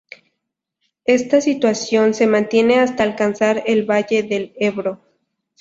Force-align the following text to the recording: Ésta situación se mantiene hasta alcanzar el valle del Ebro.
Ésta 1.05 1.41
situación 1.41 2.15
se 2.15 2.25
mantiene 2.25 2.79
hasta 2.79 3.03
alcanzar 3.03 3.61
el 3.67 3.85
valle 3.87 4.23
del 4.23 4.51
Ebro. 4.55 4.99